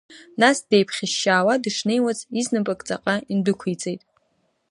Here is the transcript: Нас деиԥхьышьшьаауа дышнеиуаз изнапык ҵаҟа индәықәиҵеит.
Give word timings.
Нас 0.41 0.57
деиԥхьышьшьаауа 0.69 1.61
дышнеиуаз 1.63 2.19
изнапык 2.39 2.79
ҵаҟа 2.87 3.15
индәықәиҵеит. 3.31 4.01